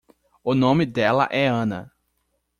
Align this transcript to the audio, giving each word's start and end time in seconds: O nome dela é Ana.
O 0.43 0.55
nome 0.55 0.83
dela 0.87 1.29
é 1.31 1.45
Ana. 1.47 1.91